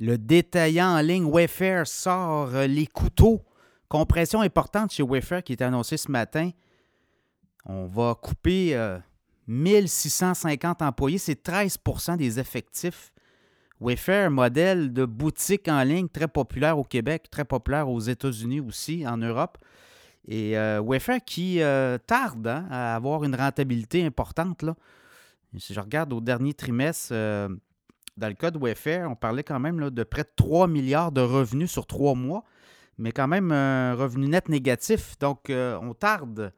Le 0.00 0.18
détaillant 0.18 0.96
en 0.96 1.00
ligne 1.00 1.24
Wayfair 1.24 1.86
sort 1.86 2.54
euh, 2.54 2.66
les 2.66 2.86
couteaux. 2.86 3.42
Compression 3.88 4.40
importante 4.40 4.92
chez 4.92 5.02
Wayfair 5.02 5.42
qui 5.42 5.52
est 5.52 5.62
annoncée 5.62 5.96
ce 5.96 6.10
matin. 6.10 6.50
On 7.66 7.86
va 7.86 8.14
couper 8.14 8.74
1650 9.46 10.80
employés. 10.80 11.18
C'est 11.18 11.46
13% 11.46 12.16
des 12.16 12.38
effectifs. 12.38 13.12
Wayfair, 13.80 14.30
modèle 14.30 14.92
de 14.92 15.06
boutique 15.06 15.66
en 15.68 15.82
ligne 15.82 16.08
très 16.08 16.28
populaire 16.28 16.78
au 16.78 16.84
Québec, 16.84 17.30
très 17.30 17.46
populaire 17.46 17.88
aux 17.88 18.00
États-Unis 18.00 18.60
aussi, 18.60 19.06
en 19.06 19.16
Europe. 19.16 19.56
Et 20.28 20.56
euh, 20.58 20.80
Wayfair 20.80 21.24
qui 21.24 21.62
euh, 21.62 21.96
tarde 21.96 22.46
hein, 22.46 22.66
à 22.70 22.94
avoir 22.94 23.24
une 23.24 23.34
rentabilité 23.34 24.04
importante. 24.04 24.64
Si 25.56 25.72
je 25.72 25.80
regarde 25.80 26.12
au 26.12 26.20
dernier 26.20 26.52
trimestre, 26.52 27.08
euh, 27.12 27.48
dans 28.16 28.28
le 28.28 28.34
cas 28.34 28.50
de 28.50 28.58
Wayfair, 28.58 29.10
on 29.10 29.14
parlait 29.14 29.42
quand 29.42 29.60
même 29.60 29.90
de 29.90 30.02
près 30.02 30.22
de 30.22 30.30
3 30.36 30.66
milliards 30.68 31.12
de 31.12 31.20
revenus 31.20 31.70
sur 31.70 31.86
trois 31.86 32.14
mois, 32.14 32.44
mais 32.98 33.12
quand 33.12 33.28
même 33.28 33.52
un 33.52 33.94
revenu 33.94 34.28
net 34.28 34.48
négatif. 34.48 35.18
Donc, 35.18 35.46
on 35.50 35.94
tarde 35.94 36.52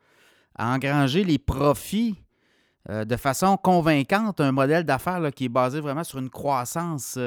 à 0.57 0.75
engranger 0.75 1.25
les 1.25 1.39
profits 1.39 2.23
de 2.89 3.17
façon 3.17 3.57
convaincante, 3.57 4.41
un 4.41 4.51
modèle 4.51 4.85
d'affaires 4.85 5.31
qui 5.33 5.45
est 5.45 5.49
basé 5.49 5.81
vraiment 5.81 6.05
sur 6.05 6.19
une 6.19 6.31
croissance, 6.31 7.19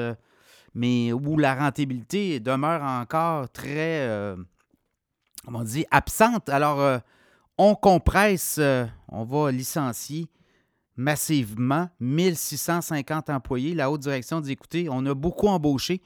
mais 0.74 1.12
où 1.12 1.38
la 1.38 1.54
rentabilité 1.54 2.40
demeure 2.40 2.82
encore 2.82 3.48
très 3.50 4.36
on 5.46 5.62
dit, 5.62 5.86
absente. 5.90 6.48
Alors, 6.48 6.80
euh, 6.80 6.98
on 7.58 7.74
compresse, 7.74 8.56
euh, 8.58 8.86
on 9.08 9.24
va 9.24 9.50
licencier 9.50 10.26
massivement 10.96 11.88
1650 12.00 13.30
employés. 13.30 13.74
La 13.74 13.90
haute 13.90 14.00
direction 14.00 14.40
dit, 14.40 14.52
écoutez, 14.52 14.88
on 14.90 15.04
a 15.06 15.14
beaucoup 15.14 15.48
embauché 15.48 16.02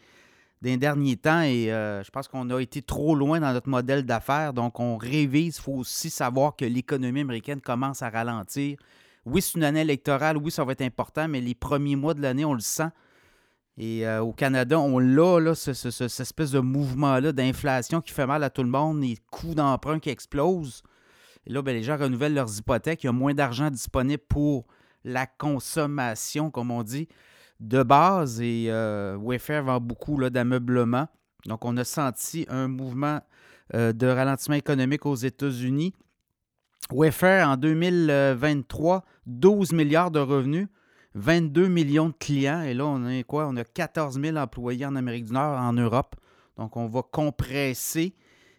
des 0.62 0.76
derniers 0.76 1.16
temps 1.16 1.40
et 1.40 1.72
euh, 1.72 2.02
je 2.02 2.10
pense 2.10 2.28
qu'on 2.28 2.50
a 2.50 2.60
été 2.60 2.82
trop 2.82 3.14
loin 3.14 3.40
dans 3.40 3.52
notre 3.52 3.69
modèle 3.69 4.05
d'affaires. 4.05 4.52
Donc, 4.52 4.78
on 4.78 4.97
révise. 4.97 5.56
Il 5.56 5.62
faut 5.62 5.72
aussi 5.72 6.10
savoir 6.10 6.56
que 6.56 6.64
l'économie 6.64 7.20
américaine 7.20 7.60
commence 7.60 8.02
à 8.02 8.10
ralentir. 8.10 8.78
Oui, 9.24 9.42
c'est 9.42 9.55
une 9.56 9.64
année 9.64 9.80
électorale. 9.80 10.36
Oui, 10.36 10.50
ça 10.50 10.64
va 10.64 10.72
être 10.72 10.82
important, 10.82 11.28
mais 11.28 11.41
les 11.41 11.54
premiers 11.54 11.97
mois 11.97 12.14
de 12.14 12.20
l'année, 12.20 12.44
on 12.44 12.54
le 12.54 12.60
sent. 12.60 12.88
Et 13.78 14.06
euh, 14.06 14.20
au 14.20 14.32
Canada, 14.32 14.78
on 14.78 14.98
l'a, 14.98 15.41
là, 15.41 15.54
ce, 15.54 15.72
cette 15.72 16.20
espèce 16.20 16.50
de 16.50 16.60
mouvement-là 16.60 17.32
d'inflation 17.32 18.02
qui 18.02 18.12
fait 18.12 18.27
mal 18.27 18.44
à 18.44 18.50
tout 18.50 18.62
le 18.62 18.69
monde, 18.69 19.00
les 19.00 19.16
coûts 19.30 19.54
d'emprunt 19.54 19.98
qui 19.98 20.10
explosent. 20.10 20.82
Et 21.47 21.52
là, 21.52 21.62
ben, 21.62 21.75
les 21.75 21.82
gens 21.82 21.97
renouvellent 21.97 22.34
leurs 22.34 22.58
hypothèques. 22.58 23.04
Il 23.04 23.06
y 23.06 23.08
a 23.08 23.12
moins 23.12 23.32
d'argent 23.32 23.70
disponible 23.70 24.22
pour 24.28 24.66
la 25.05 25.27
consommation, 25.27 26.51
comme 26.51 26.70
on 26.70 26.83
dit, 26.83 27.09
de 27.61 27.83
base. 27.83 28.41
Et 28.41 28.67
euh, 28.69 29.17
Wayfair 29.17 29.65
vend 29.65 29.81
beaucoup 29.81 30.23
d'ameublement. 30.31 31.09
Donc, 31.47 31.65
on 31.65 31.77
a 31.77 31.84
senti 31.84 32.47
un 32.48 32.69
mouvement 32.69 33.21
euh, 33.75 33.93
de 33.93 34.06
ralentissement 34.06 34.56
économique 34.56 35.06
aux 35.06 35.15
États-Unis. 35.15 35.95
Wayfair, 36.91 37.48
en 37.48 37.56
2023, 37.56 39.05
12 39.27 39.73
milliards 39.73 40.11
de 40.11 40.21
revenus. 40.21 40.69
22 41.15 41.67
millions 41.67 42.09
de 42.09 42.15
clients. 42.15 42.62
Et 42.62 42.75
là, 42.75 42.87
on 42.87 43.05
a 43.05 43.23
quoi? 43.25 43.48
On 43.48 43.56
a 43.56 43.65
14 43.65 44.21
000 44.21 44.37
employés 44.37 44.87
en 44.87 44.95
Amérique 44.95 45.25
du 45.25 45.33
Nord, 45.33 45.59
en 45.59 45.73
Europe. 45.73 46.15
Donc, 46.56 46.77
on 46.77 46.87
va 46.87 47.03
compresser 47.03 48.15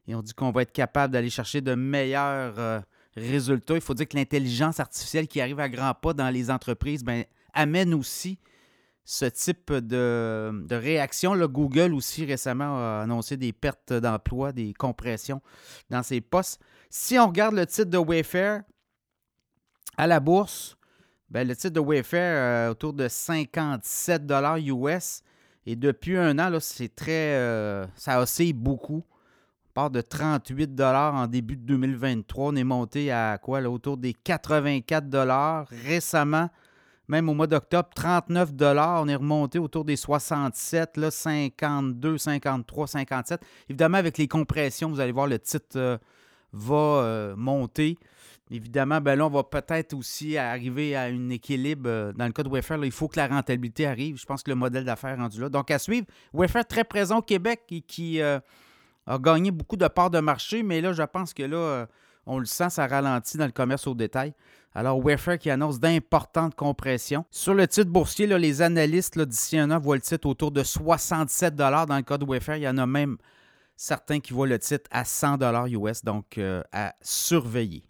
et 0.08 0.16
on 0.16 0.22
dit 0.22 0.34
qu'on 0.34 0.52
va 0.52 0.64
être 0.64 0.72
capable 0.72 1.14
d'aller 1.14 1.30
chercher 1.30 1.62
de 1.62 1.76
meilleurs 1.76 2.56
euh, 2.58 2.80
résultats. 3.16 3.76
Il 3.76 3.82
faut 3.82 3.94
dire 3.94 4.08
que 4.08 4.18
l'intelligence 4.18 4.80
artificielle 4.80 5.28
qui 5.28 5.42
arrive 5.42 5.60
à 5.60 5.70
grands 5.70 5.94
pas 5.94 6.14
dans 6.14 6.30
les 6.30 6.50
entreprises 6.50 7.04
ben, 7.04 7.24
amène 7.54 7.94
aussi 7.94 8.40
ce 9.04 9.26
type 9.26 9.74
de, 9.74 10.66
réaction. 10.72 11.34
Le 11.34 11.48
Google 11.48 11.94
aussi 11.94 12.26
récemment 12.26 12.78
a 12.78 13.02
annoncé 13.02 13.38
des 13.38 13.52
pertes 13.52 13.94
d'emplois, 13.94 14.52
des 14.52 14.74
compressions 14.74 15.42
dans 15.90 16.04
ses 16.04 16.22
postes. 16.22 16.62
Si 16.90 17.18
on 17.18 17.28
regarde 17.28 17.56
le 17.56 17.66
titre 17.66 17.90
de 17.90 17.98
Wayfair 17.98 18.64
à 19.98 20.08
la 20.08 20.20
bourse, 20.20 20.78
ben, 21.30 21.48
le 21.48 21.56
titre 21.56 21.74
de 21.74 21.80
Wayfair 21.80 22.68
euh, 22.68 22.72
autour 22.72 22.94
de 22.94 23.08
57 23.08 24.24
US. 24.58 25.24
Et 25.66 25.76
depuis 25.76 26.18
un 26.18 26.40
an, 26.40 26.58
c'est 26.60 26.94
très. 26.94 27.36
Euh, 27.36 27.86
ça 27.96 28.20
oscille 28.20 28.54
beaucoup. 28.54 29.04
Part 29.74 29.90
de 29.90 30.02
38 30.02 30.80
en 30.82 31.28
début 31.28 31.56
de 31.56 31.64
2023. 31.64 32.48
On 32.48 32.56
est 32.56 32.64
monté 32.64 33.12
à 33.12 33.38
quoi? 33.38 33.62
Là, 33.62 33.70
autour 33.70 33.98
des 33.98 34.14
84 34.14 35.68
Récemment, 35.86 36.50
même 37.08 37.30
au 37.30 37.34
mois 37.34 37.48
d'octobre, 37.48 37.90
39 37.96 38.50
On 38.60 39.08
est 39.08 39.16
remonté 39.16 39.60
autour 39.60 39.86
des 39.86 39.96
67, 39.96 40.98
là, 40.98 41.12
52, 41.12 42.18
53, 42.18 42.88
57. 42.88 43.42
Évidemment, 43.70 43.98
avec 43.98 44.18
les 44.18 44.28
compressions, 44.28 44.90
vous 44.90 45.00
allez 45.00 45.12
voir, 45.12 45.28
le 45.28 45.40
titre 45.40 45.78
euh, 45.78 45.98
va 46.54 47.34
monter. 47.36 47.98
Évidemment, 48.54 49.00
ben 49.00 49.16
là, 49.16 49.26
on 49.26 49.30
va 49.30 49.46
peut-être 49.46 49.94
aussi 49.94 50.38
arriver 50.38 50.94
à 50.94 51.04
un 51.04 51.30
équilibre. 51.30 51.90
Euh, 51.90 52.12
dans 52.12 52.26
le 52.26 52.34
cas 52.34 52.44
de 52.44 52.50
Wayfair, 52.50 52.84
il 52.84 52.92
faut 52.92 53.08
que 53.08 53.18
la 53.18 53.28
rentabilité 53.28 53.86
arrive. 53.86 54.20
Je 54.20 54.26
pense 54.26 54.44
que 54.44 54.52
le 54.52 54.56
modèle 54.56 54.84
d'affaires 54.84 55.12
est 55.12 55.22
rendu 55.22 55.40
là. 55.40 55.48
Donc, 55.48 55.72
à 55.72 55.80
suivre, 55.80 56.06
Wayfair 56.34 56.68
très 56.68 56.84
présent 56.84 57.20
au 57.20 57.22
Québec 57.22 57.62
et 57.72 57.80
qui 57.80 58.22
euh, 58.22 58.40
a 59.08 59.18
gagné 59.18 59.52
beaucoup 59.52 59.78
de 59.78 59.88
parts 59.88 60.10
de 60.10 60.20
marché, 60.20 60.64
mais 60.64 60.82
là, 60.82 60.94
je 60.94 61.04
pense 61.04 61.34
que 61.34 61.44
là, 61.44 61.58
euh, 61.58 61.86
on 62.26 62.40
le 62.40 62.46
sent, 62.46 62.70
ça 62.70 62.88
ralentit 62.88 63.38
dans 63.38 63.46
le 63.46 63.52
commerce 63.52 63.88
au 63.88 63.96
détail. 63.96 64.34
Alors, 64.74 65.04
Wayfair 65.04 65.38
qui 65.38 65.50
annonce 65.50 65.80
d'importantes 65.80 66.56
compressions. 66.56 67.26
Sur 67.30 67.54
le 67.54 67.68
titre 67.68 67.90
boursier, 67.90 68.26
les 68.26 68.62
analystes 68.62 69.20
d'ici 69.20 69.58
un 69.58 69.70
an 69.72 69.80
voient 69.80 69.98
le 69.98 70.02
titre 70.02 70.28
autour 70.28 70.52
de 70.52 70.64
67 70.64 71.56
Dans 71.56 71.70
le 71.90 72.02
cas 72.04 72.18
de 72.18 72.26
Wayfair, 72.26 72.56
il 72.56 72.64
y 72.64 72.70
en 72.70 72.78
a 72.78 72.86
même 72.86 73.18
certains 73.76 74.20
qui 74.20 74.32
voient 74.34 74.48
le 74.48 74.60
titre 74.60 74.90
à 74.92 75.04
100 75.04 75.40
US, 75.68 76.06
donc 76.06 76.40
à 76.72 76.94
surveiller. 77.02 77.84